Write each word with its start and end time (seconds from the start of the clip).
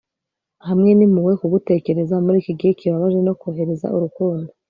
hamwe 0.67 0.89
n'impuhwe, 0.93 1.33
kugutekereza 1.41 2.15
muri 2.25 2.37
iki 2.41 2.53
gihe 2.59 2.71
kibabaje 2.79 3.19
no 3.27 3.33
kohereza 3.41 3.87
urukundo 3.95 4.49